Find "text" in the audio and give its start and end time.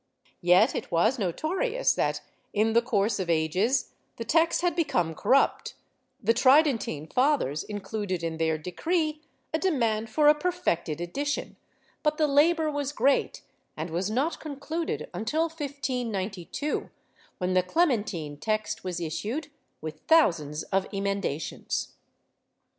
4.25-4.61, 18.37-18.83